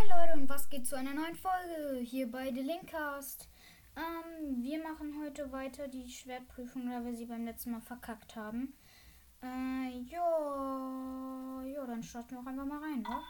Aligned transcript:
Moin 0.00 0.08
Leute 0.08 0.40
und 0.40 0.48
was 0.48 0.68
geht 0.70 0.86
zu 0.86 0.96
einer 0.96 1.12
neuen 1.12 1.34
Folge 1.34 2.00
hier 2.02 2.30
bei 2.30 2.50
The 2.50 2.60
Linkcast. 2.60 3.50
Ähm, 3.96 4.62
wir 4.62 4.82
machen 4.82 5.14
heute 5.22 5.52
weiter 5.52 5.88
die 5.88 6.08
Schwertprüfung, 6.08 6.88
da 6.88 7.04
wir 7.04 7.14
sie 7.14 7.26
beim 7.26 7.44
letzten 7.44 7.72
Mal 7.72 7.82
verkackt 7.82 8.34
haben. 8.34 8.72
Äh, 9.42 9.98
jo, 9.98 11.60
jo, 11.66 11.86
dann 11.86 12.02
starten 12.02 12.30
wir 12.30 12.40
auch 12.40 12.46
einfach 12.46 12.64
mal 12.64 12.78
rein, 12.78 13.04
wa? 13.04 13.22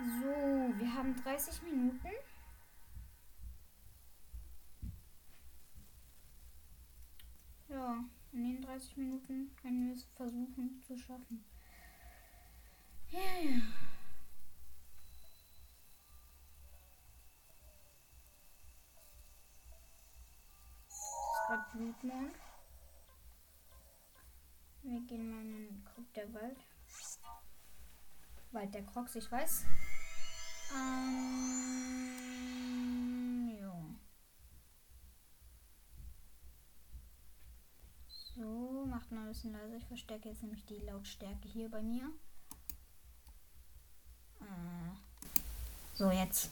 So, 0.00 0.78
wir 0.78 0.94
haben 0.94 1.14
30 1.22 1.62
Minuten. 1.62 2.08
Ja, 7.68 8.04
in 8.32 8.44
den 8.44 8.62
30 8.62 8.96
Minuten 8.96 9.54
können 9.62 9.86
wir 9.86 9.94
es 9.94 10.04
versuchen 10.16 10.82
zu 10.82 10.96
schaffen. 10.98 11.44
Ja, 13.16 13.22
ist 20.86 21.46
gerade 21.46 21.64
Blutmond. 21.72 22.34
Wir 24.82 25.00
gehen 25.06 25.30
mal 25.30 25.40
in 25.40 25.50
den 25.50 25.82
Krug 25.86 26.12
der 26.12 26.34
Wald. 26.34 26.58
Wald 28.52 28.74
der 28.74 28.84
Crocs, 28.84 29.16
ich 29.16 29.32
weiß. 29.32 29.64
Ähm, 30.74 31.56
jo. 33.58 33.96
So, 38.08 38.84
macht 38.84 39.10
mal 39.10 39.22
ein 39.22 39.28
bisschen 39.28 39.52
leiser. 39.52 39.78
Ich 39.78 39.86
verstärke 39.86 40.28
jetzt 40.28 40.42
nämlich 40.42 40.66
die 40.66 40.80
Lautstärke 40.80 41.48
hier 41.48 41.70
bei 41.70 41.80
mir. 41.80 42.12
So, 45.94 46.10
jetzt. 46.10 46.50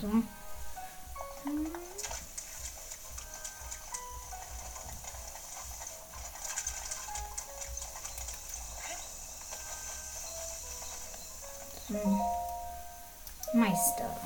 So. 0.00 0.24
Meister. 13.52 14.16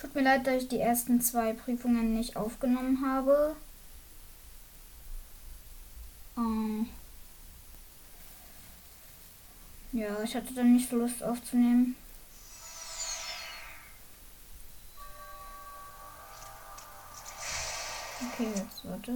Tut 0.00 0.14
mir 0.14 0.22
leid, 0.22 0.46
dass 0.46 0.62
ich 0.64 0.68
die 0.68 0.78
ersten 0.80 1.20
zwei 1.22 1.54
Prüfungen 1.54 2.12
nicht 2.12 2.36
aufgenommen 2.36 3.02
habe. 3.06 3.56
Ähm 6.36 6.88
ja, 10.22 10.28
ich 10.28 10.36
hatte 10.36 10.54
dann 10.54 10.72
nicht 10.72 10.88
so 10.88 10.96
Lust 10.96 11.22
aufzunehmen. 11.22 11.96
Okay, 18.34 18.48
jetzt 18.54 18.84
warte. 18.84 19.12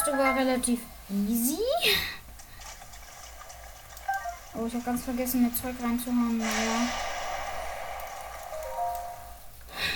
Erste 0.00 0.16
war 0.16 0.34
relativ 0.34 0.80
easy. 1.10 1.58
Oh, 4.54 4.66
ich 4.66 4.74
habe 4.74 4.84
ganz 4.84 5.04
vergessen, 5.04 5.42
mir 5.42 5.54
Zeug 5.54 5.74
reinzuhauen. 5.82 6.38
Naja. 6.38 6.88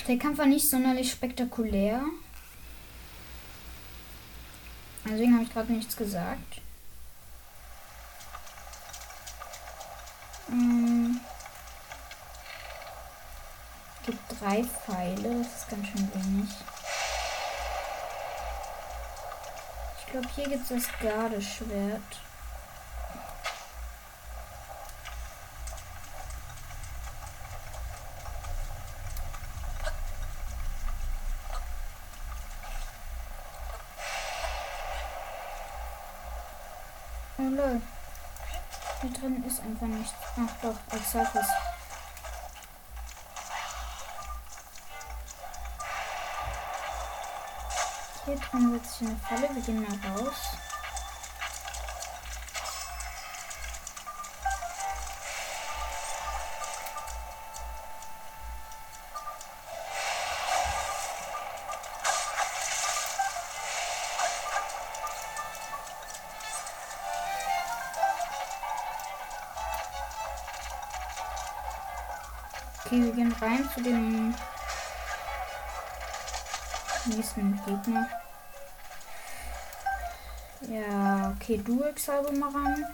Der 0.07 0.19
Kampf 0.19 0.39
war 0.39 0.47
nicht 0.47 0.69
sonderlich 0.69 1.11
spektakulär. 1.11 2.03
Deswegen 5.07 5.35
habe 5.35 5.45
ich 5.45 5.53
gerade 5.53 5.73
nichts 5.73 5.97
gesagt. 5.97 6.61
Hm. 10.49 11.21
Gibt 14.05 14.41
drei 14.41 14.65
Pfeile, 14.65 15.39
das 15.39 15.63
ist 15.63 15.69
ganz 15.71 15.87
schön 15.87 16.11
wenig. 16.15 16.51
Ich 19.99 20.04
glaube, 20.21 20.29
hier 20.37 20.49
gibt 20.49 20.63
es 20.63 20.69
das 20.69 20.99
Gardeschwert. 21.01 22.01
Oh 37.37 37.43
lol. 37.43 37.81
Hier 39.01 39.11
drin 39.11 39.45
ist 39.45 39.61
einfach 39.63 39.87
nichts. 39.87 40.15
Ach 40.37 40.63
doch, 40.63 40.97
Exarchus. 40.97 41.74
Hier 48.55 48.61
drin 48.61 48.73
sitzt 48.73 49.03
eine 49.03 49.17
Falle. 49.17 49.49
Wir 49.53 49.63
gehen 49.63 49.83
mal 49.83 50.11
raus. 50.13 50.35
Okay, 72.85 73.03
wir 73.03 73.13
gehen 73.13 73.33
rein 73.41 73.69
zu 73.75 73.83
dem 73.83 74.35
nächsten 77.07 77.61
Gegner. 77.65 78.24
Ja, 80.75 81.33
okay, 81.37 81.59
ran. 82.49 82.85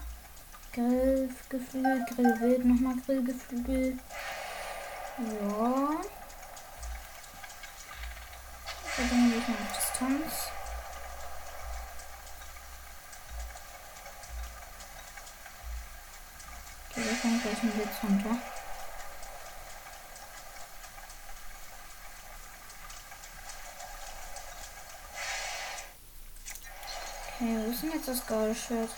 Grillgeflügel, 0.75 2.05
Grillwild, 2.15 2.65
nochmal 2.67 2.95
Grillgeflügel. 3.07 3.99
Ja. 5.17 5.91
Dann 8.97 9.31
gehe 9.31 9.39
ich 9.39 9.49
mal 9.49 9.55
auf 9.55 9.77
Distanz. 9.79 10.51
Okay, 16.91 17.03
da 17.09 17.23
kommt 17.23 17.43
gleich 17.43 17.63
ein 17.63 17.71
Blitz 17.71 18.03
runter. 18.03 18.60
ist 27.81 27.85
denn 27.85 27.99
jetzt 27.99 28.09
das 28.09 28.27
graue 28.27 28.55
Shirt? 28.55 28.91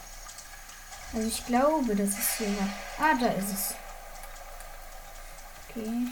Also 1.14 1.28
ich 1.28 1.46
glaube, 1.46 1.94
das 1.94 2.08
ist 2.08 2.38
hier. 2.38 2.48
Silber. 2.48 2.68
Ah, 2.98 3.14
da 3.20 3.26
ist 3.28 3.52
es. 3.52 3.74
Okay. 5.68 6.08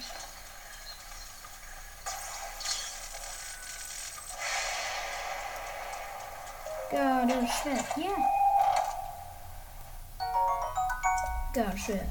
Gerade 6.90 7.48
Schwert, 7.48 7.96
ja. 7.96 8.04
Yeah. 8.04 8.12
Gerade 11.52 11.78
Schwert. 11.78 12.08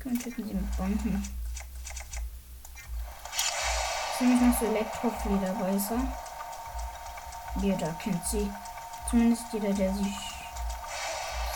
Können 0.00 0.18
töten 0.18 0.48
sie 0.48 0.54
mit 0.54 0.76
Bomben. 0.76 1.45
Nicht 4.18 4.40
noch 4.40 4.58
so 4.58 4.66
Elektroflederbeißer. 4.66 5.98
Jeder 7.56 7.92
kennt 8.02 8.26
sie. 8.26 8.50
Zumindest 9.10 9.44
jeder, 9.52 9.72
der 9.72 9.92
sich 9.92 10.16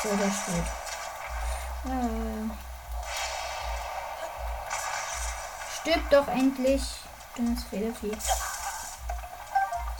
selber 0.02 0.30
spielt. 0.30 0.66
Ah. 1.86 2.54
Stirb 5.80 6.10
doch 6.10 6.28
endlich. 6.28 6.82
Dummes 7.36 7.64
Federvieh. 7.64 8.16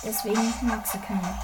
Deswegen 0.03 0.55
mag 0.63 0.87
sie 0.87 0.99
keiner. 0.99 1.39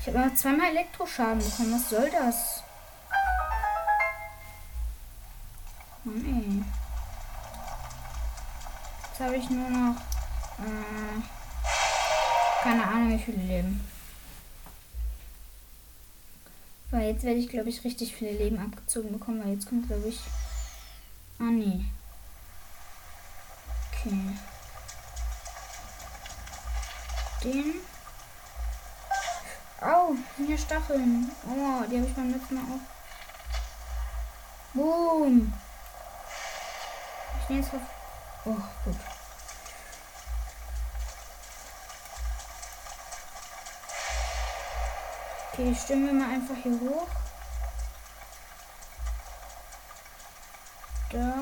Ich 0.00 0.14
habe 0.14 0.34
zweimal 0.34 0.68
Elektroschaden 0.68 1.38
bekommen. 1.38 1.74
Was 1.74 1.90
soll 1.90 2.10
das? 2.10 2.53
Habe 9.24 9.36
ich 9.36 9.48
nur 9.48 9.70
noch. 9.70 9.96
Äh, 10.58 11.20
keine 12.62 12.86
Ahnung, 12.86 13.12
wie 13.12 13.22
viele 13.22 13.38
Leben. 13.38 13.80
Weil 16.90 17.08
jetzt 17.08 17.24
werde 17.24 17.40
ich, 17.40 17.48
glaube 17.48 17.68
ich, 17.70 17.84
richtig 17.84 18.14
viele 18.14 18.32
Leben 18.32 18.58
abgezogen 18.58 19.12
bekommen, 19.12 19.42
weil 19.42 19.54
jetzt 19.54 19.68
kommt, 19.68 19.86
glaube 19.88 20.08
ich. 20.08 20.20
Ah, 21.38 21.44
nee. 21.44 21.84
Okay. 23.92 24.16
Den. 27.42 27.74
Au, 29.80 30.14
sind 30.36 30.46
hier 30.46 30.58
Stacheln. 30.58 31.30
Oh, 31.46 31.84
die 31.90 31.96
habe 31.96 32.06
ich 32.06 32.14
beim 32.14 32.30
letzten 32.30 32.54
Mal 32.54 32.62
auch. 32.62 32.80
Boom. 34.72 35.52
Ich 37.42 37.48
nehme 37.48 37.62
jetzt 37.62 37.74
auf. 37.74 37.80
Oh, 38.46 38.56
gut. 38.84 39.13
Okay, 45.56 45.72
stimmen 45.72 46.06
wir 46.06 46.12
mal 46.14 46.34
einfach 46.34 46.56
hier 46.64 46.72
hoch. 46.80 47.06
Da. 51.12 51.32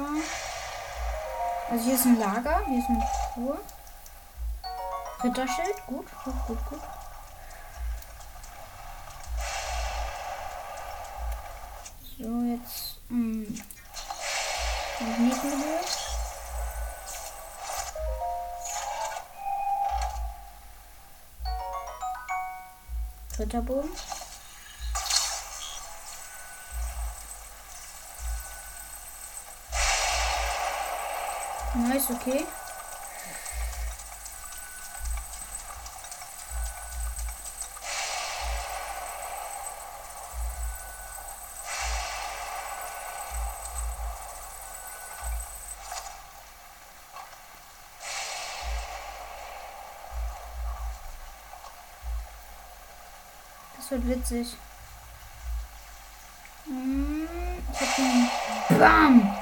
Also 1.71 1.85
hier 1.85 1.95
ist 1.95 2.05
ein 2.05 2.19
Lager, 2.19 2.61
hier 2.67 2.79
ist 2.79 2.91
eine 2.91 3.09
Truhe. 3.33 3.59
Ritterschild, 5.25 5.87
gut, 5.87 6.07
gut, 6.25 6.35
gut, 6.47 6.59
gut. 6.67 6.81
So, 12.19 12.43
jetzt 12.43 12.99
ähm, 13.11 13.63
Magnetmodul. 23.39 23.83
Ritterbogen. 23.83 23.91
Nice, 31.75 32.11
okay. 32.11 32.62
Wird 54.05 54.19
witzig. 54.19 54.57
Hm, 56.65 57.29
Ich 57.73 57.81
hab 57.81 57.97
den. 57.97 58.79
Bam! 58.79 59.37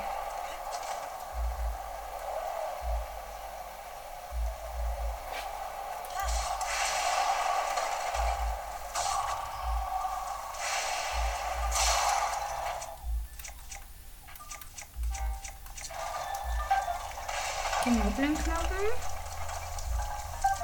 Den 17.84 17.98
Moblin-Knochen. 17.98 18.86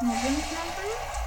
Moblin-Knochen. 0.03 1.26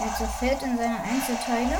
Er 0.00 0.14
zerfällt 0.16 0.62
in 0.62 0.78
seine 0.78 1.00
Einzelteile. 1.00 1.78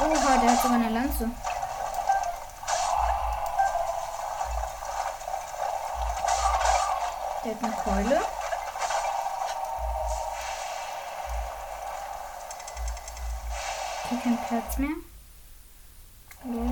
Oha, 0.00 0.38
der 0.38 0.50
hat 0.50 0.62
sogar 0.62 0.76
eine 0.76 0.88
Lanze. 0.88 1.30
Der 7.44 7.54
hat 7.54 7.64
eine 7.64 7.72
Keule. 7.72 8.20
Okay, 14.04 14.18
kein 14.24 14.38
Platz 14.48 14.78
mehr. 14.78 14.96
Lol. 16.44 16.70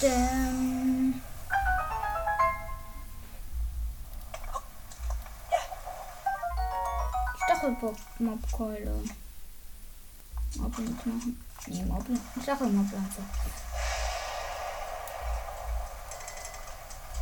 Dann. 0.00 0.49
Stachelmobkeule. 7.80 9.00
Moblin-Knochen. 10.56 11.44
Nee, 11.66 11.84
Moblin. 11.84 12.20
Stachelmoblanze. 12.42 13.22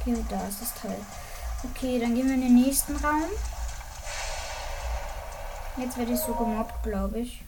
Okay, 0.01 0.25
da 0.29 0.49
ist 0.49 0.63
das 0.63 0.75
Teil. 0.75 0.99
Okay, 1.63 2.01
dann 2.01 2.15
gehen 2.15 2.27
wir 2.27 2.35
in 2.35 2.41
den 2.41 2.55
nächsten 2.55 2.97
Raum. 2.97 3.25
Jetzt 5.77 5.97
werde 5.97 6.13
ich 6.13 6.21
so 6.21 6.35
gemobbt, 6.35 6.83
glaube 6.83 7.21
ich. 7.21 7.45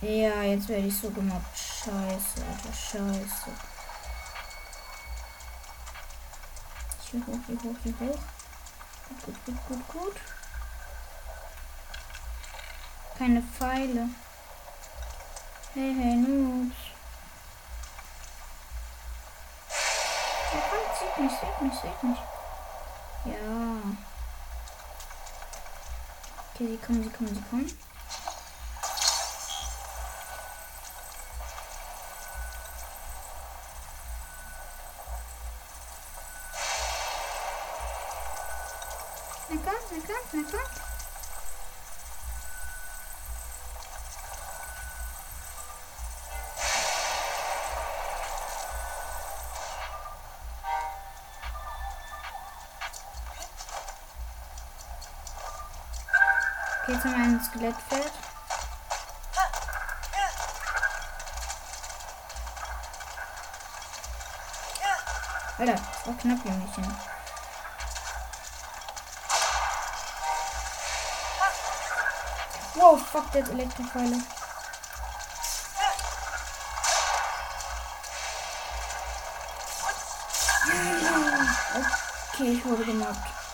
Ja, 0.00 0.42
jetzt 0.42 0.68
werde 0.68 0.86
ich 0.86 0.96
so 0.96 1.10
gemobbt. 1.10 1.56
Scheiße, 1.56 2.44
Alter, 2.44 2.72
scheiße. 2.72 3.75
Hier 7.10 7.24
hoch, 7.26 7.38
hier 7.46 7.56
hoch, 7.62 7.76
hier 7.84 7.94
hoch. 8.00 8.18
Gut, 9.24 9.44
gut, 9.44 9.68
gut, 9.68 9.88
gut. 9.88 10.16
Keine 13.16 13.42
Pfeile. 13.42 14.08
Hey, 15.72 15.94
hey, 15.94 16.16
Noobs. 16.16 16.76
Ja, 20.52 20.60
kommt, 20.68 20.98
sieht 20.98 21.18
mich, 21.18 21.32
sieht 21.38 21.60
mich, 21.60 21.74
sieht 21.80 22.02
mich. 22.02 22.18
Ja. 23.24 23.96
Okay, 26.54 26.66
sie 26.68 26.78
kommen, 26.78 27.04
sie 27.04 27.10
kommen, 27.10 27.34
sie 27.34 27.42
kommen. 27.50 27.78
Okay, 56.86 56.94
jetzt 56.94 57.04
haben 57.04 57.16
wir 57.16 57.24
ein 57.24 57.44
Skelettfeld. 57.44 58.12
Alter, 65.58 65.72
das 65.72 66.06
war 66.06 66.14
knapp, 66.14 66.44
Jungchen. 66.44 66.96
Wow, 72.74 73.04
fuck, 73.04 73.32
der 73.32 73.48
Elektrofeule. 73.48 74.22
Okay, 82.32 82.52
ich 82.52 82.64
wurde 82.64 82.84
gemobbt. 82.84 83.45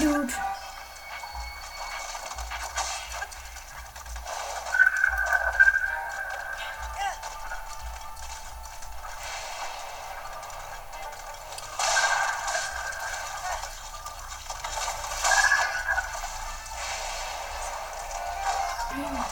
Dude. 0.00 0.30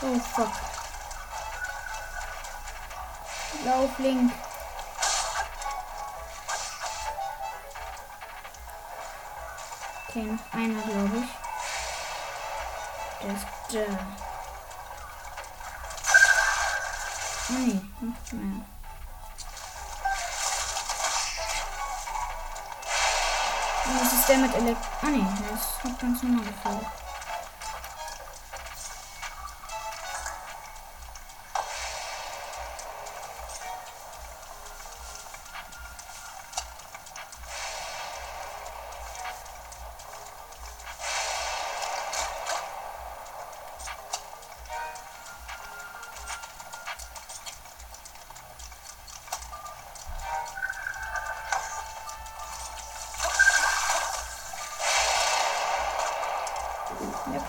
Oh 0.00 0.18
fuck. 0.18 0.52
Lauf, 3.64 3.98
Link. 3.98 4.47
Noch 10.18 10.52
einer, 10.52 10.82
glaube 10.82 11.16
ich. 11.18 11.30
Der 13.22 13.34
ist 13.34 13.46
da. 13.72 13.84
Oh 17.50 17.52
nee, 17.52 17.80
noch 18.00 18.32
mehr. 18.32 18.64
Und 23.86 24.00
das 24.00 24.12
ist 24.12 24.28
der 24.28 24.38
mit 24.38 24.54
Elekt... 24.54 24.84
Ah 25.02 25.06
nee, 25.06 25.24
der 25.40 25.54
ist 25.54 26.00
ganz 26.00 26.22
normal 26.22 26.44
gefallen. 26.44 26.86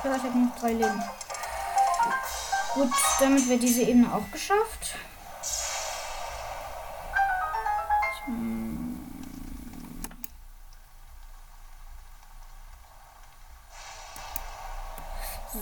Klar, 0.10 0.18
ich 0.18 0.24
habe 0.24 0.40
noch 0.40 0.56
drei 0.60 0.74
Leben. 0.74 1.04
Gut, 2.74 2.92
damit 3.20 3.48
wird 3.48 3.62
diese 3.62 3.84
Ebene 3.84 4.14
auch 4.14 4.32
geschafft. 4.32 4.96
So. 15.54 15.60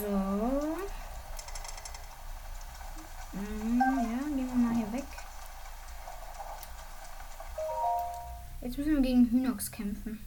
Ja, 3.34 3.44
gehen 4.36 4.50
wir 4.50 4.56
mal 4.56 4.76
hier 4.76 4.94
weg. 4.94 5.06
Jetzt 8.62 8.78
müssen 8.78 8.96
wir 8.96 9.02
gegen 9.02 9.30
Hynox 9.30 9.72
kämpfen. 9.72 10.26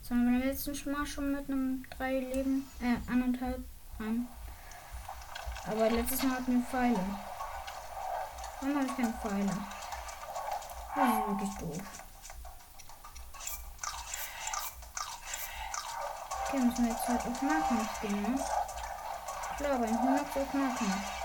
Das 0.00 0.10
haben 0.10 0.24
wir 0.24 0.40
beim 0.40 0.48
letzten 0.66 0.92
Mal 0.92 1.06
schon 1.06 1.32
mit 1.32 1.48
einem 1.48 1.84
drei 1.96 2.20
Leben, 2.20 2.66
äh, 2.80 3.10
anderthalb 3.10 3.64
an. 3.98 4.26
Aber 5.66 5.90
letztes 5.90 6.22
Mal 6.22 6.32
hatten 6.32 6.52
wir 6.52 6.62
Pfeile. 6.62 7.00
Warum 8.60 8.76
habe 8.76 8.86
ich 8.86 8.96
keine 8.96 9.12
Pfeile? 9.14 9.52
Das 10.96 11.08
ist 11.08 11.26
wirklich 11.26 11.54
doof. 11.58 11.82
Okay, 16.46 16.58
müssen 16.58 16.84
wir 16.84 16.92
jetzt 16.92 17.08
halt 17.08 17.26
auf 17.26 17.42
Nahkampf 17.42 18.00
gehen, 18.00 18.22
ne? 18.22 18.40
Klar, 19.56 19.78
beim 19.78 19.96
100 19.96 20.36
auf 20.36 20.54
Nahkampf. 20.54 21.23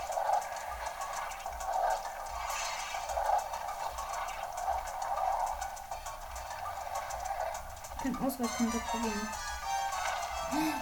Ich 8.02 8.04
kann 8.04 8.26
Ausweichkonto 8.26 8.78
probieren. 8.90 9.28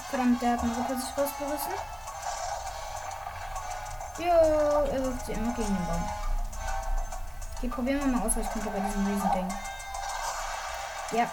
Verdammt, 0.09 0.41
der 0.41 0.53
hat 0.53 0.61
eine 0.61 0.73
Gruppe 0.73 0.97
sich 0.97 1.19
rausgerissen. 1.19 1.73
Jo, 4.19 4.25
er 4.25 5.03
wirft 5.03 5.27
sie 5.27 5.33
immer 5.33 5.53
gegen 5.53 5.75
den 5.75 5.87
Baum. 5.87 6.09
Hier 7.61 7.71
probieren 7.71 8.01
wir 8.01 8.07
mal 8.07 8.25
Ausweichkonto 8.25 8.71
bei 8.71 8.79
diesem 8.79 9.05
Riesending. 9.05 9.49
Ja. 11.11 11.29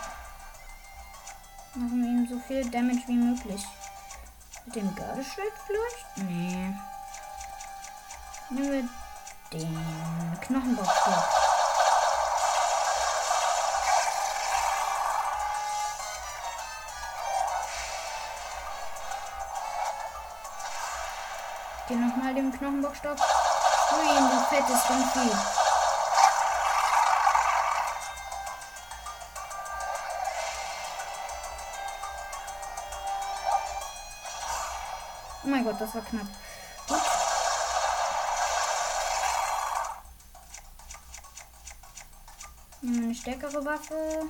Machen 1.76 2.02
wir 2.02 2.10
ihm 2.10 2.28
so 2.28 2.40
viel 2.48 2.68
Damage 2.72 3.04
wie 3.06 3.18
möglich. 3.18 3.64
Mit 4.66 4.76
dem 4.76 4.96
Gardeschwert 4.96 5.54
vielleicht? 5.68 6.18
Nee. 6.28 6.74
Nehmen 8.50 8.72
wir 8.72 8.90
den 9.52 10.40
Knochenbockstock. 10.42 11.45
Geh 21.88 21.96
nochmal 21.96 22.34
dem 22.34 22.52
Knochenbockstock. 22.52 23.18
Ui, 23.92 24.08
du 24.08 24.46
fettes 24.50 24.82
Vieh. 25.14 25.38
Oh 35.44 35.48
mein 35.48 35.64
Gott, 35.64 35.80
das 35.80 35.94
war 35.94 36.02
knapp. 36.02 36.26
Gut. 36.88 37.02
Nehmen 42.82 43.04
eine 43.04 43.16
stärkere 43.16 43.64
Waffe. 43.64 44.28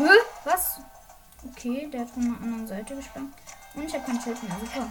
Hä? 0.00 0.18
Was? 0.44 0.80
Okay, 1.50 1.88
der 1.92 2.00
hat 2.00 2.10
von 2.10 2.22
der 2.22 2.42
anderen 2.42 2.66
Seite 2.66 2.96
gesprungen. 2.96 3.34
Und 3.74 3.84
ich 3.84 3.94
habe 3.94 4.04
kein 4.04 4.20
Schild 4.20 4.42
mehr. 4.42 4.56
Super. 4.58 4.86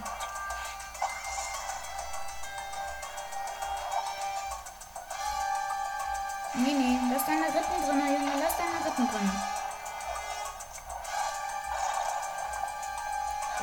Lass 7.12 7.26
deine 7.26 7.46
Rippen 7.46 7.82
drin, 7.84 8.14
Junge. 8.14 8.32
Lass 8.40 8.56
deine 8.56 8.84
Rippen 8.84 9.08
drin. 9.10 9.30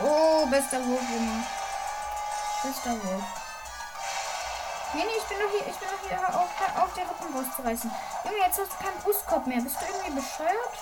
Oh, 0.04 0.46
bester 0.48 0.86
Wurf, 0.86 1.02
Junge. 1.10 1.44
Bester 2.64 2.92
Wurf. 2.92 3.24
Nee, 4.94 5.04
nee, 5.04 5.18
ich 5.18 5.24
bin 5.24 5.38
doch 5.40 5.50
hier, 5.50 5.68
ich 5.68 5.78
bin 5.78 5.90
doch 5.90 6.08
hier 6.08 6.40
auf, 6.40 6.84
auf 6.84 6.94
die 6.94 7.02
Rippen 7.02 7.36
rauszureißen. 7.36 7.92
Junge, 8.26 8.38
jetzt 8.46 8.60
hast 8.60 8.72
du 8.72 8.84
keinen 8.84 9.00
Brustkorb 9.02 9.48
mehr. 9.48 9.62
Bist 9.62 9.78
du 9.82 9.86
irgendwie 9.86 10.22
bescheuert? 10.22 10.78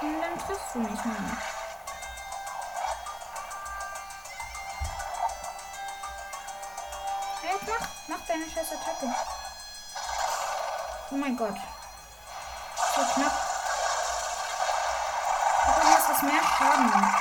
Dann 0.00 0.38
triffst 0.38 0.74
du 0.74 0.78
nicht 0.78 1.04
mehr. 1.04 1.14
Ja, 7.42 7.50
mach, 7.66 7.88
mach 8.08 8.26
deine 8.26 8.48
scheiß 8.48 8.72
Attacke. 8.72 9.14
Oh 11.10 11.16
mein 11.16 11.36
Gott. 11.36 11.56
So 12.94 13.02
knapp. 13.14 13.32
Du 15.66 15.88
hast 15.88 16.08
das 16.08 16.22
mehr 16.22 16.42
Schaden. 16.42 17.14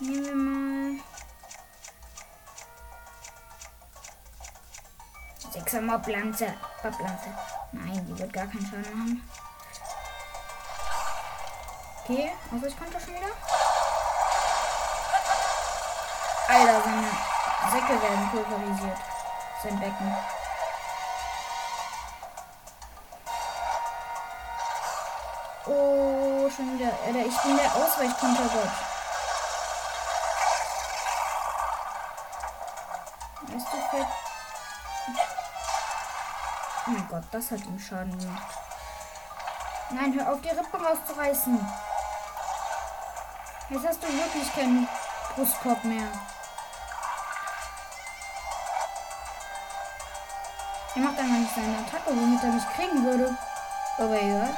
Nehmen 0.00 0.24
wir 0.24 0.34
mal. 0.34 1.02
Sechser 5.52 5.82
Moblanze. 5.82 6.54
Moblanze. 6.82 7.61
Nein, 7.72 8.06
die 8.06 8.18
wird 8.18 8.32
gar 8.32 8.46
keinen 8.46 8.66
Schaden 8.66 8.98
machen. 8.98 9.28
Okay, 12.04 12.32
Ausweichkonto 12.54 12.98
schon 13.00 13.14
wieder. 13.14 13.32
Alter, 16.48 16.82
seine 16.84 17.10
Säcke 17.72 18.02
werden 18.02 18.30
pulverisiert. 18.30 18.98
Sein 19.62 19.80
Becken. 19.80 20.16
Oh, 25.66 26.50
schon 26.50 26.78
wieder. 26.78 26.92
Alter, 27.06 27.26
ich 27.26 27.38
bin 27.42 27.56
der 27.56 27.74
Ausweichkontergott. 27.74 28.91
Das 37.32 37.50
hat 37.50 37.64
ihm 37.64 37.78
Schaden 37.78 38.16
gemacht. 38.18 38.58
Nein, 39.90 40.14
hör 40.14 40.32
auf, 40.32 40.40
die 40.42 40.48
Rippe 40.48 40.76
rauszureißen. 40.76 41.66
Jetzt 43.70 43.86
hast 43.86 44.02
du 44.02 44.06
wirklich 44.06 44.54
keinen 44.54 44.86
Brustkorb 45.34 45.82
mehr. 45.84 46.08
Er 50.94 51.00
macht 51.00 51.18
einfach 51.18 51.38
nicht 51.38 51.54
seine 51.54 51.78
Attacke, 51.78 52.10
womit 52.10 52.42
er 52.42 52.50
mich 52.50 52.68
kriegen 52.76 53.04
würde. 53.04 53.34
Aber 53.96 54.14
egal. 54.14 54.54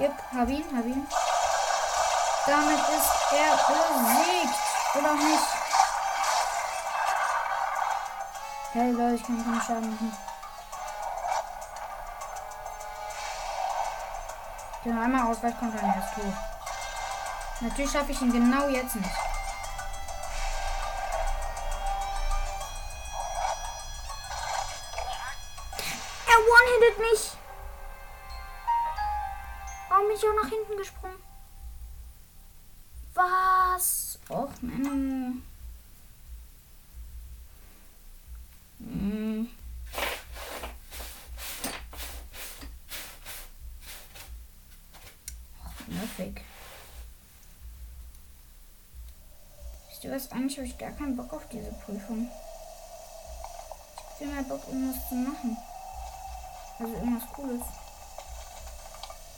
Yep, 0.00 0.12
hab 0.34 0.48
ihn, 0.48 0.76
hab 0.76 0.84
ihn. 0.84 1.06
Damit 2.46 2.78
ist 2.78 3.32
er 3.32 3.56
besiegt. 3.68 4.58
Oder 4.96 5.14
nicht? 5.14 5.63
Hey 8.74 8.90
Leute, 8.90 9.14
ich 9.14 9.22
kann 9.22 9.36
keinen 9.44 9.60
Schaden 9.60 9.88
machen. 9.88 10.12
Der 14.84 15.00
einmal 15.00 15.30
Ausweichkonter 15.30 15.78
er 15.78 16.00
ist 16.00 16.14
tot. 16.16 16.34
Natürlich 17.60 17.92
schaffe 17.92 18.10
ich 18.10 18.20
ihn 18.20 18.32
genau 18.32 18.68
jetzt 18.68 18.96
nicht. 18.96 19.33
Was? 50.24 50.32
Eigentlich 50.32 50.56
habe 50.56 50.66
ich 50.66 50.78
gar 50.78 50.90
keinen 50.90 51.16
Bock 51.16 51.32
auf 51.32 51.46
diese 51.50 51.72
Prüfung. 51.84 52.28
Ich 54.14 54.26
habe 54.26 54.34
mehr 54.34 54.42
Bock, 54.44 54.60
irgendwas 54.68 55.08
zu 55.08 55.14
machen. 55.14 55.56
Also 56.78 56.94
irgendwas 56.94 57.28
Cooles. 57.32 57.62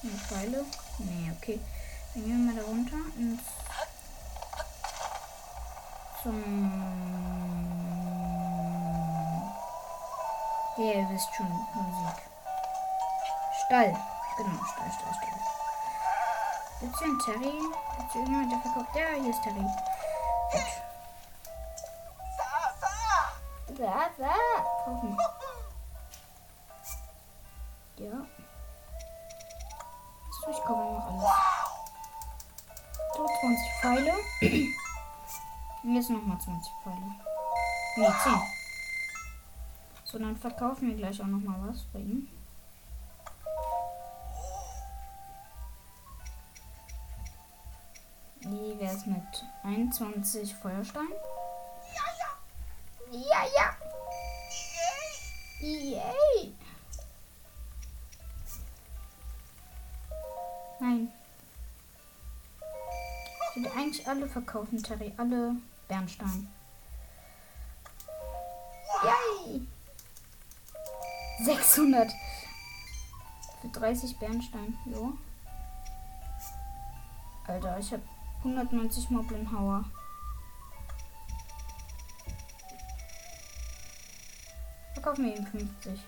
Eine 0.03 0.12
Pfeile? 0.12 0.64
Nee, 0.99 1.33
okay. 1.37 1.61
Dann 2.14 2.25
gehen 2.25 2.46
wir 2.46 2.55
mal 2.55 2.61
da 2.61 2.66
runter 2.68 2.96
ins 3.18 3.40
zum 6.22 6.42
Ja, 10.79 10.92
ihr 10.92 11.09
wisst 11.09 11.35
schon, 11.35 11.46
Musik. 11.46 12.22
Stall. 13.64 13.96
Genau, 14.37 14.64
Stall, 14.64 14.92
Stall, 14.92 15.14
Stall. 15.14 15.40
Gibt's 16.81 16.99
hier 16.99 17.09
einen 17.09 17.18
Terry? 17.20 17.59
Gibt's 17.96 18.12
hier 18.12 18.20
irgendjemand, 18.22 18.53
der 18.53 18.61
verkauft? 18.61 18.94
Ja, 18.94 19.22
hier 19.22 19.31
ist 19.31 19.42
Terry. 19.42 19.66
Da, 23.79 24.09
da. 24.19 24.35
Kaufen. 24.85 25.17
Ja. 27.99 28.27
So, 30.31 30.51
ich 30.51 30.57
kaufe 30.59 30.93
noch 30.93 31.07
alles. 31.11 31.31
So, 33.17 33.27
20 33.41 33.73
Pfeile. 33.81 34.15
Jetzt 35.83 36.11
nochmal 36.11 36.39
20 36.39 36.73
Pfeile. 36.83 37.13
Nee, 37.97 38.13
10. 38.23 38.33
So, 40.05 40.19
dann 40.19 40.37
verkaufen 40.37 40.89
wir 40.89 40.97
gleich 40.97 41.21
auch 41.21 41.27
nochmal 41.27 41.69
was 41.69 41.83
bei 41.93 41.99
ihm. 41.99 42.29
Mit 49.07 49.45
21 49.62 50.53
Feuerstein? 50.57 51.07
Ja, 51.95 52.03
ja. 52.19 53.19
Ja, 53.19 53.45
ja. 53.57 53.77
Yay. 55.61 56.53
Nein. 60.81 61.12
Ich 63.51 63.62
würde 63.62 63.73
eigentlich 63.77 64.09
alle 64.09 64.27
verkaufen, 64.27 64.83
Terry. 64.83 65.14
Alle 65.16 65.55
Bernstein. 65.87 66.49
Yay! 69.05 69.66
600. 71.45 72.11
Für 73.61 73.69
30 73.69 74.19
Bernstein. 74.19 74.77
Jo. 74.85 75.16
Alter, 77.47 77.79
ich 77.79 77.92
habe 77.92 78.03
190 78.47 79.11
Moblin 79.11 79.51
Hauer. 79.51 79.85
Verkaufen 84.95 85.25
wir 85.25 85.37
ihm 85.37 85.47
50. 85.47 86.01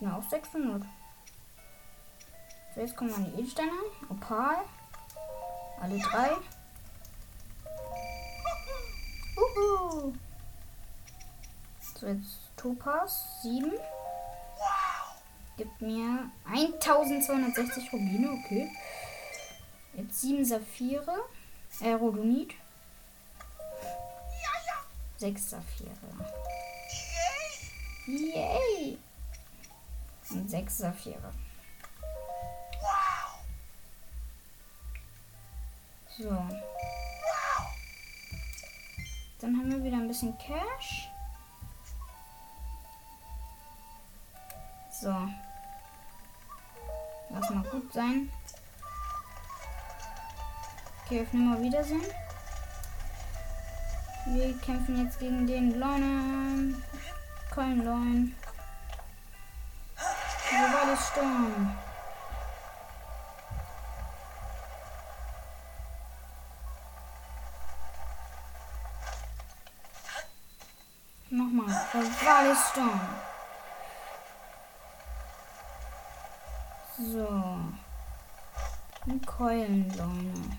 Genau, 0.00 0.22
600. 0.28 0.82
So, 2.74 2.80
jetzt 2.80 2.96
kommen 2.96 3.24
die 3.24 3.40
Edelsteine. 3.40 3.70
Opal. 4.08 4.56
Alle 5.80 5.98
drei. 5.98 6.30
Uhu. 9.36 10.12
So, 11.80 12.06
jetzt 12.08 12.40
Topaz. 12.56 13.42
7. 13.42 13.72
Gibt 15.56 15.80
mir 15.80 16.30
1260 16.46 17.92
Rubine. 17.92 18.30
Okay. 18.32 18.70
Jetzt 19.94 20.20
7 20.20 20.44
Saphire. 20.44 21.24
Äh, 21.80 21.92
Rhodonit. 21.92 22.54
6 25.18 25.50
Saphire. 25.50 25.90
Yay! 28.06 28.98
Und 30.30 30.50
6 30.50 30.78
Saphire. 30.78 31.32
So. 36.18 36.28
Dann 39.40 39.56
haben 39.56 39.70
wir 39.70 39.82
wieder 39.82 39.96
ein 39.96 40.08
bisschen 40.08 40.36
Cash. 40.38 41.08
So. 44.90 45.28
Lass 47.34 47.50
mal 47.50 47.64
gut 47.64 47.92
sein. 47.92 48.30
Okay, 51.04 51.22
auf 51.22 51.32
Nummer 51.32 51.60
Wiedersehen. 51.60 52.04
Wir 54.26 54.56
kämpfen 54.60 55.04
jetzt 55.04 55.18
gegen 55.18 55.46
den 55.46 55.78
Leune. 55.78 56.74
Köln-Leun. 57.50 58.34
Globales 60.48 61.08
Sturm. 61.08 61.76
Nochmal. 71.30 71.88
Globales 71.90 72.58
Sturm. 72.70 73.00
So. 76.96 77.26
Ein 79.06 79.20
Keulenleune. 79.26 80.58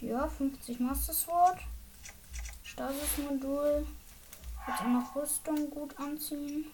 Ja, 0.00 0.26
50 0.26 0.80
Master 0.80 1.12
Sword. 1.12 1.58
Stasis-Modul. 2.64 3.86
Jetzt 4.66 4.80
auch 4.80 4.86
noch 4.86 5.14
Rüstung 5.14 5.70
gut 5.70 5.96
anziehen. 6.00 6.64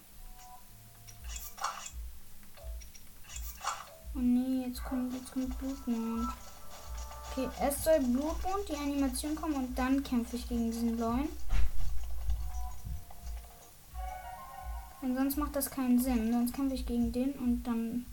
Oh 4.14 4.18
nee, 4.18 4.66
jetzt 4.66 4.82
kommt, 4.84 5.12
jetzt 5.12 5.32
kommt 5.32 5.58
Blutmond. 5.58 6.28
Okay, 7.30 7.48
es 7.60 7.84
soll 7.84 8.00
Blutmond, 8.00 8.68
die 8.70 8.76
Animation 8.76 9.36
kommen 9.36 9.54
und 9.56 9.78
dann 9.78 10.02
kämpfe 10.02 10.36
ich 10.36 10.48
gegen 10.48 10.70
diesen 10.70 10.98
Leuen. 10.98 11.28
Denn 15.06 15.14
sonst 15.14 15.36
macht 15.36 15.54
das 15.54 15.70
keinen 15.70 16.00
Sinn. 16.00 16.32
Sonst 16.32 16.52
kämpfe 16.52 16.74
ich 16.74 16.84
gegen 16.84 17.12
den 17.12 17.32
und 17.34 17.62
dann 17.62 18.06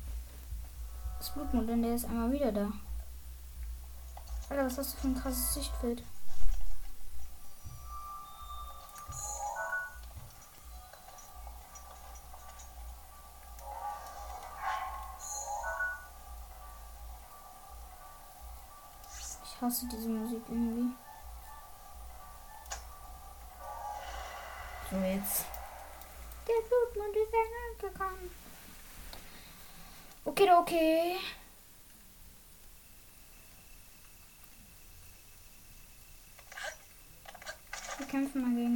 ist 1.20 1.34
Blutmond, 1.34 1.68
denn 1.68 1.82
der 1.82 1.96
ist 1.96 2.06
einmal 2.06 2.32
wieder 2.32 2.52
da. 2.52 2.72
Alter, 4.48 4.66
was 4.68 4.78
hast 4.78 4.94
du 4.94 4.98
für 5.00 5.08
ein 5.08 5.16
krasses 5.16 5.56
Sichtfeld? 5.56 6.04
Ich 19.44 19.62
hasse 19.62 19.88
diese 19.92 20.10
Musik 20.10 20.44
irgendwie. 20.48 20.94
So, 24.92 24.98
jetzt. 24.98 25.63
Der 26.48 26.62
Blutmond 26.68 27.16
ist 27.16 27.32
gekommen. 27.80 28.32
Okay, 30.26 30.52
okay. 30.52 31.18
kämpfen 38.14 38.42
mal 38.42 38.54
gegen 38.54 38.73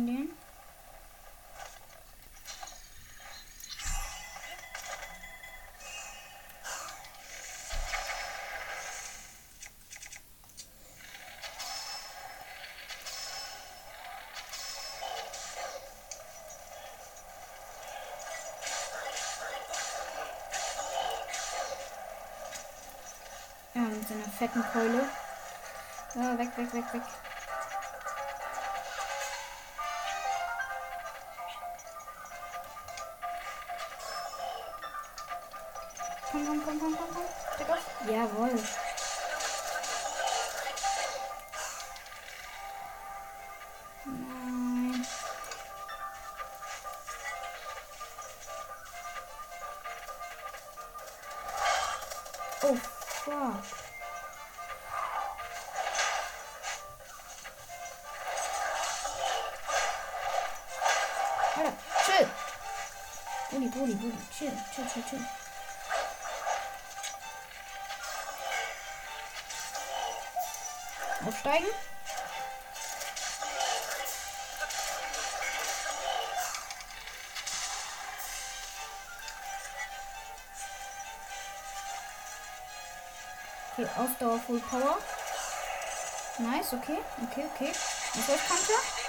fetten 24.38 24.64
Keule. 24.72 25.10
Ja, 26.14 26.38
weg, 26.38 26.56
weg, 26.56 26.72
weg, 26.72 26.92
weg. 26.92 27.02
Komm, 36.32 36.46
komm, 36.46 36.64
komm, 36.66 36.80
komm, 36.80 36.98
komm, 36.98 37.14
komm. 37.14 37.24
Steck 37.56 37.70
auf. 37.70 37.86
Jawohl. 38.06 38.64
Nein. 44.06 45.08
Oh, 52.62 52.76
fuck. 52.76 53.87
Bulli, 63.58 63.70
bulli, 63.70 63.96
bulli. 63.96 64.18
Chill, 64.38 64.54
chill, 64.72 64.86
chill, 64.86 65.04
chill. 65.10 65.26
Aufsteigen. 71.26 71.68
Okay, 83.72 83.88
Ausdauer 83.98 84.40
Full 84.46 84.60
Power. 84.60 85.00
Nice, 86.38 86.74
okay. 86.74 87.00
Okay, 87.24 87.46
okay. 87.56 87.74
Und 88.14 88.28
was 88.28 89.07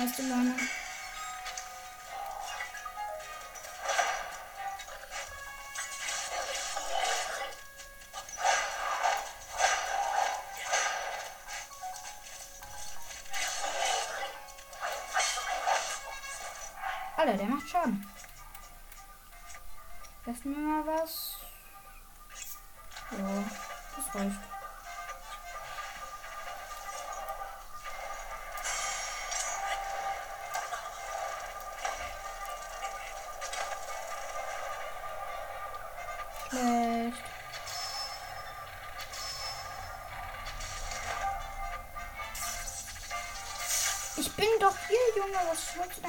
da? 0.00 0.04
Nächste 0.04 0.22
Leine. 0.22 0.54
Alter, 17.16 17.36
der 17.36 17.46
macht 17.46 17.68
Schaden. 17.68 18.06
Lass 20.24 20.44
mir 20.44 20.56
mal 20.56 20.86
was. 20.86 21.36
Ja, 23.10 23.44
das 23.96 24.14
reicht. 24.14 24.59
Doch 45.20 45.26
hier, 45.26 45.34
Junge. 45.34 45.50
Was 45.50 45.76
holst 45.76 46.04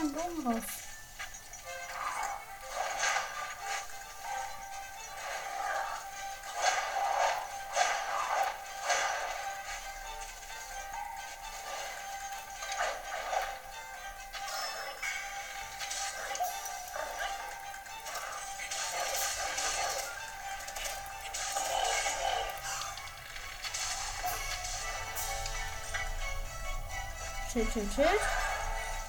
du 27.76 28.51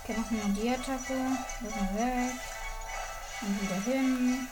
Okay, 0.04 0.14
machen 0.18 0.56
wir 0.56 0.62
die 0.62 0.70
Attacke. 0.70 1.14
Lassen 1.60 1.88
wir 1.92 2.04
weg. 2.04 2.34
Und 3.42 3.62
wieder 3.62 3.80
hin. 3.82 4.48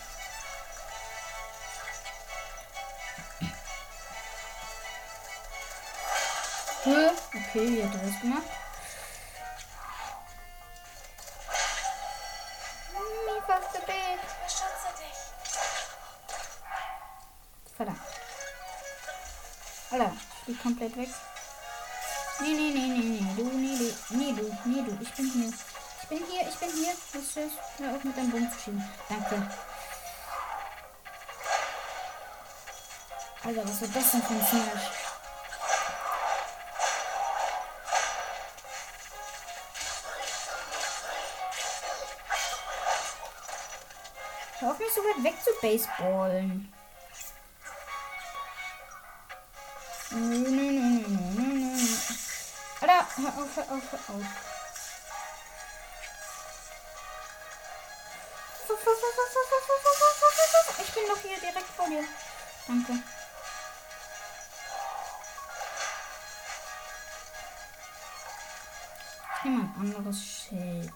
Okay, 7.50 7.68
wie 7.68 7.84
hat 7.84 7.92
er 7.94 8.06
das 8.06 8.20
gemacht? 8.20 8.42
Mimi, 12.92 13.40
fast 13.44 13.74
der 13.74 13.80
Bild. 13.80 14.20
Beschütze 14.44 14.90
dich. 14.98 15.18
Verdammt. 17.76 18.00
Alter, 19.90 20.12
ich 20.14 20.44
flieg 20.44 20.62
komplett 20.62 20.96
weg. 20.96 21.08
Nee, 22.40 22.54
nee, 22.54 22.72
nee, 22.72 22.88
nee, 24.64 24.82
du, 24.82 24.92
du, 24.92 25.02
ich 25.02 25.12
bin 25.12 25.30
hier. 25.30 25.52
Ich 26.02 26.08
bin 26.08 26.18
hier, 26.26 26.48
ich 26.48 26.56
bin 26.56 26.70
hier. 26.70 26.92
Was 27.12 27.22
ist 27.22 27.58
Hör 27.78 27.96
auf 27.96 28.04
mit 28.04 28.16
deinem 28.16 28.32
schieben. 28.62 28.84
Danke. 29.08 29.50
Alter, 33.42 33.64
was 33.64 33.80
wird 33.80 33.96
das 33.96 34.12
denn 34.12 34.22
für 34.22 34.34
ein 34.34 34.46
Smash? 34.46 34.90
Hör 44.58 44.70
auf 44.70 44.78
mich 44.78 44.92
so 44.92 45.00
weit 45.00 45.24
weg 45.24 45.34
zu 45.42 45.50
baseballen. 45.62 46.72
Hör 53.22 53.42
auf, 53.42 53.56
hör 53.56 53.62
auf, 53.70 53.92
hör 53.92 54.14
auf. 54.14 54.26
Ich 60.78 60.94
bin 60.94 61.02
doch 61.08 61.20
hier 61.22 61.38
direkt 61.38 61.68
vor 61.76 61.88
dir. 61.88 62.04
Danke. 62.66 62.92
Ich 69.36 69.44
nehme 69.44 69.62
ein 69.62 69.74
anderes 69.80 70.24
Schild. 70.24 70.92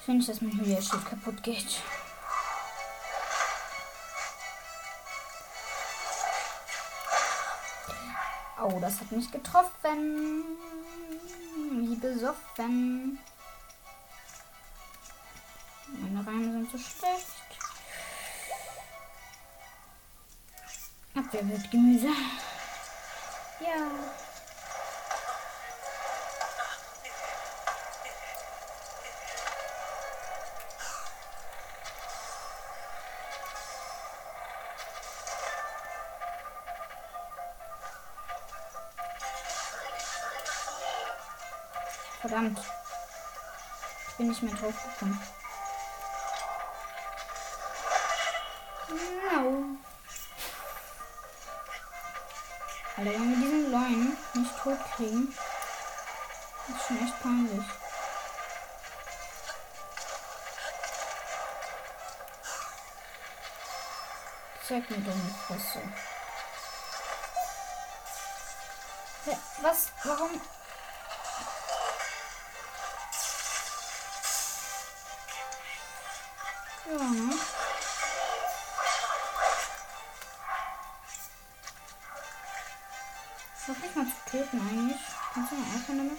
Ich 0.00 0.08
will 0.08 0.16
nicht, 0.16 0.28
dass 0.28 0.40
mein 0.40 0.58
Julia-Schild 0.58 1.06
kaputt 1.06 1.42
geht. 1.42 1.80
Oh, 8.64 8.78
das 8.80 9.00
hat 9.00 9.10
mich 9.10 9.28
getroffen. 9.30 10.44
Wie 11.72 11.96
besoffen. 11.96 13.18
Meine 15.88 16.24
Reime 16.26 16.52
sind 16.52 16.70
so 16.70 16.78
schlecht. 16.78 17.26
Abwehr 21.16 21.48
wird 21.48 21.70
Gemüse. 21.72 22.06
Ja. 23.60 23.90
Verdammt. 42.22 42.60
Ich 44.08 44.16
bin 44.16 44.28
nicht 44.28 44.42
mehr 44.44 44.54
drauf 44.54 44.74
gekommen. 44.80 45.20
No. 48.88 49.76
Alter, 52.96 53.10
wenn 53.10 53.30
wir 53.30 53.36
diesen 53.36 53.72
Leuen 53.72 54.16
nicht 54.34 54.58
tot 54.62 54.78
kriegen, 54.94 55.36
ist 56.68 56.86
schon 56.86 57.04
echt 57.04 57.22
peinlich. 57.22 57.66
Zeig 64.68 64.90
mir 64.90 64.98
doch 64.98 65.14
nicht 65.16 65.36
was 65.48 65.72
so. 65.72 65.80
Was? 69.60 69.92
Warum? 70.04 70.40
Töten 84.52 84.68
eigentlich. 84.68 85.00
Kannst 85.34 85.52
du 85.52 85.56
mal 85.56 85.62
aufhören 85.62 85.98
damit? 85.98 86.18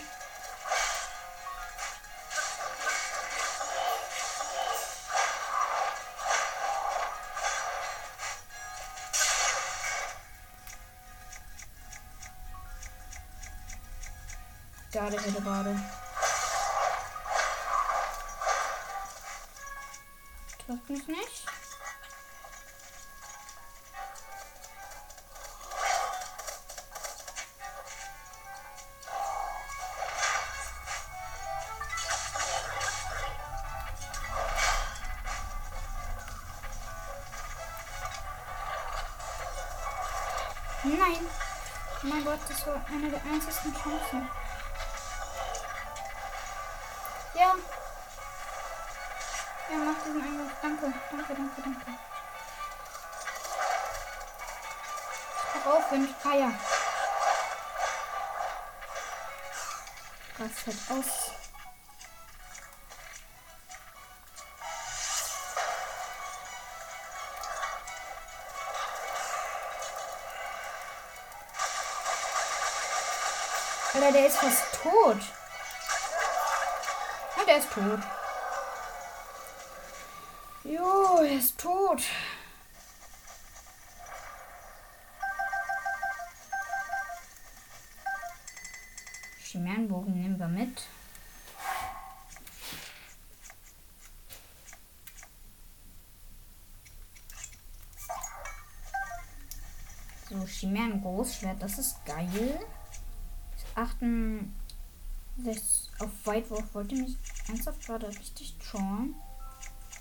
Gerade 14.92 15.26
wieder 15.26 15.42
gerade. 15.42 15.80
Trifft 20.66 20.90
mich 20.90 21.08
nicht. 21.08 21.53
Das 42.66 42.74
war 42.74 42.82
eine 42.88 43.10
der 43.10 43.22
einzigsten 43.24 43.74
Chancen. 43.74 44.30
Ja. 47.36 47.56
Ja, 49.70 49.78
mach 49.78 50.04
diesen 50.06 50.22
Angriff. 50.22 50.52
Danke, 50.62 50.94
danke, 51.12 51.36
danke, 51.36 51.62
danke. 51.62 51.92
Ich 55.56 55.62
brauch 55.62 55.76
Aufwind. 55.76 56.10
Ah 56.24 56.36
ja. 56.36 56.52
Das 60.38 60.68
wird 60.68 60.78
aus. 60.90 61.33
Alter, 73.94 74.12
der 74.12 74.28
ist 74.28 74.38
fast 74.38 74.82
tot. 74.82 75.18
Und 77.38 77.48
er 77.48 77.58
ist 77.58 77.72
tot. 77.72 78.00
Jo, 80.64 81.18
er 81.18 81.38
ist 81.38 81.60
tot. 81.60 82.02
Chimärenbogen 89.44 90.16
nehmen 90.16 90.40
wir 90.40 90.48
mit. 90.48 90.82
So, 100.28 100.48
Chimären 100.48 101.00
Großschwert, 101.00 101.62
das 101.62 101.78
ist 101.78 102.04
geil. 102.06 102.60
68 103.76 104.50
auf 106.00 106.10
Weitwurf 106.26 106.74
wollte 106.74 106.96
mich 106.96 107.18
ernsthaft 107.48 107.86
gerade 107.86 108.08
richtig 108.08 108.58
trauen. 108.60 109.16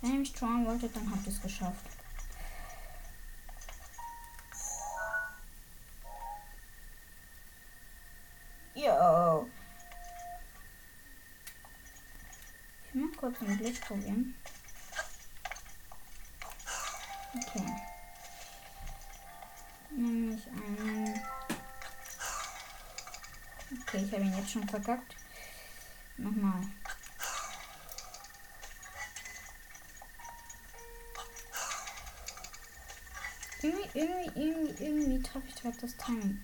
Wenn 0.01 0.13
ihr 0.13 0.19
mich 0.19 0.33
trauen 0.33 0.65
wolltet, 0.65 0.95
dann 0.95 1.09
habt 1.11 1.25
ihr 1.25 1.31
es 1.31 1.41
geschafft. 1.41 1.85
Yo. 8.75 9.47
Ich 12.85 12.93
will 12.93 13.05
mal 13.05 13.15
kurz 13.15 13.41
einen 13.41 13.57
Glitch 13.57 13.79
probieren. 13.81 14.35
Okay. 17.35 17.65
Nämlich 19.95 20.47
einen. 20.47 20.82
Okay, 23.93 24.05
ich 24.05 24.11
habe 24.11 24.23
ihn 24.23 24.35
jetzt 24.35 24.51
schon 24.51 24.67
verkackt. 24.67 25.15
Nochmal. 26.17 26.63
Irgendwie, 33.61 33.89
irgendwie, 33.93 34.41
irgendwie, 34.41 34.83
irgendwie 34.83 35.21
treffe 35.21 35.47
ich 35.47 35.55
gerade 35.55 35.77
das 35.77 35.95
Timing. 35.97 36.43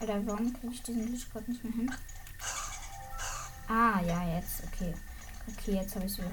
Alter, 0.00 0.26
warum 0.26 0.52
kriege 0.52 0.74
ich 0.74 0.82
diesen 0.82 1.06
Glitch 1.06 1.30
gerade 1.30 1.48
nicht 1.48 1.62
mehr 1.62 1.72
hin? 1.72 1.94
Ah, 3.68 4.00
ja, 4.00 4.34
jetzt. 4.34 4.64
Okay. 4.64 4.92
Okay, 5.46 5.74
jetzt 5.76 5.94
habe 5.94 6.06
ich 6.06 6.12
es 6.12 6.18
wieder. 6.18 6.32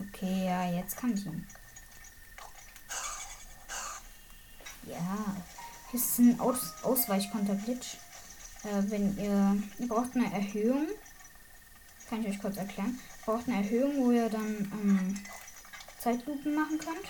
Okay, 0.00 0.44
ja, 0.44 0.70
jetzt 0.70 0.98
kann 0.98 1.14
ich 1.14 1.24
ihn. 1.24 1.46
Ja. 4.86 5.36
Das 5.92 6.00
ist 6.00 6.18
ein 6.18 6.40
Aus 6.40 6.74
Ausweichkonter-Glitch. 6.82 7.96
Äh, 8.64 8.90
wenn 8.90 9.16
ihr. 9.18 9.56
Ihr 9.78 9.88
braucht 9.88 10.14
eine 10.14 10.32
Erhöhung. 10.32 10.86
Kann 12.08 12.22
ich 12.22 12.28
euch 12.28 12.40
kurz 12.40 12.56
erklären. 12.56 12.98
Ihr 13.20 13.24
braucht 13.24 13.48
eine 13.48 13.56
Erhöhung, 13.58 14.04
wo 14.04 14.10
ihr 14.10 14.28
dann 14.28 14.70
ähm, 14.72 15.20
Zeitlupen 15.98 16.54
machen 16.54 16.78
könnt. 16.78 17.08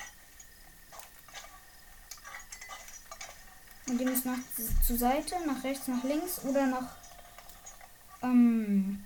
Und 3.88 4.00
ihr 4.00 4.10
müsst 4.10 4.26
nach 4.26 4.38
zur 4.84 4.96
Seite, 4.96 5.36
nach 5.46 5.62
rechts, 5.62 5.86
nach 5.86 6.02
links 6.02 6.44
oder 6.44 6.66
nach 6.66 6.96
ähm, 8.22 9.04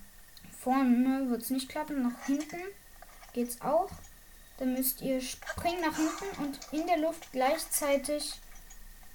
vorne 0.58 1.28
wird 1.28 1.42
es 1.42 1.50
nicht 1.50 1.68
klappen, 1.68 2.02
nach 2.02 2.26
hinten 2.26 2.60
geht's 3.32 3.60
auch. 3.60 3.90
Dann 4.58 4.74
müsst 4.74 5.00
ihr 5.00 5.20
springen 5.20 5.80
nach 5.80 5.96
hinten 5.96 6.42
und 6.42 6.60
in 6.72 6.86
der 6.86 6.98
Luft 6.98 7.32
gleichzeitig 7.32 8.34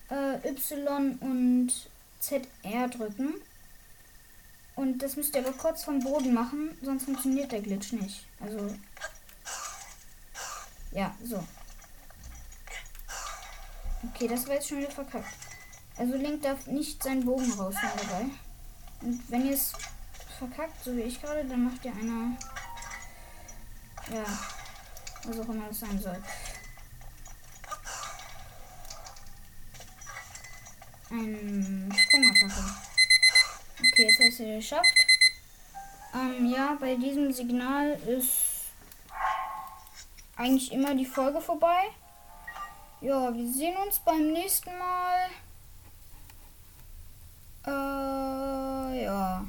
äh, 0.10 0.50
Y 0.50 1.18
und 1.20 1.72
ZR 2.20 2.88
drücken. 2.90 3.36
Und 4.76 5.00
das 5.00 5.16
müsst 5.16 5.36
ihr 5.36 5.42
aber 5.42 5.54
kurz 5.54 5.84
vom 5.84 6.00
Boden 6.00 6.34
machen, 6.34 6.78
sonst 6.82 7.06
funktioniert 7.06 7.52
der 7.52 7.62
Glitch 7.62 7.94
nicht. 7.94 8.26
Also. 8.40 8.76
Ja, 10.92 11.16
so. 11.24 11.44
Okay, 14.10 14.28
das 14.28 14.48
war 14.48 14.56
jetzt 14.56 14.68
schon 14.68 14.80
wieder 14.80 14.92
verkackt. 14.92 15.34
Also 15.98 16.16
Link 16.16 16.42
darf 16.42 16.68
nicht 16.68 17.02
seinen 17.02 17.26
Bogen 17.26 17.52
rausholen 17.52 17.94
dabei. 17.98 18.26
Und 19.02 19.32
wenn 19.32 19.46
ihr 19.46 19.54
es 19.54 19.72
verkackt, 20.38 20.84
so 20.84 20.96
wie 20.96 21.02
ich 21.02 21.22
gerade, 21.22 21.46
dann 21.46 21.64
macht 21.64 21.84
ihr 21.86 21.94
eine. 21.94 22.38
Ja. 24.12 24.26
Was 25.26 25.40
auch 25.40 25.50
immer 25.50 25.68
das 25.68 25.80
sein 25.80 26.00
soll. 26.00 26.22
Ein 31.18 31.94
Sprungattacke. 31.96 32.76
Okay, 33.80 34.08
jetzt 34.08 34.20
hast 34.20 34.40
du 34.40 34.44
es 34.44 34.66
geschafft. 34.66 34.96
Ähm, 36.14 36.52
ja, 36.52 36.76
bei 36.78 36.96
diesem 36.96 37.32
Signal 37.32 37.92
ist 38.06 38.66
eigentlich 40.36 40.74
immer 40.74 40.94
die 40.94 41.06
Folge 41.06 41.40
vorbei. 41.40 41.84
Ja, 43.00 43.34
wir 43.34 43.48
sehen 43.48 43.78
uns 43.78 44.00
beim 44.00 44.34
nächsten 44.34 44.72
Mal. 44.78 45.30
Äh, 47.66 49.04
ja. 49.06 49.46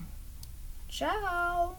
Ciao. 0.88 1.75